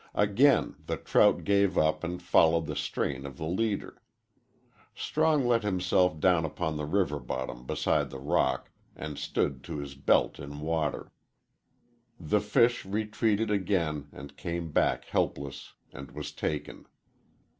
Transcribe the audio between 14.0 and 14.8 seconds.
and came